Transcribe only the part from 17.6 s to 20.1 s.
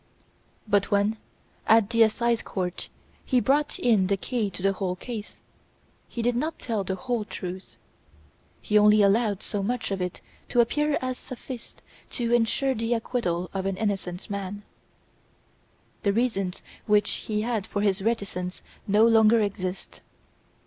for his reticence no longer exist.